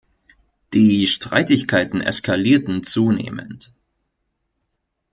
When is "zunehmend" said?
2.81-3.71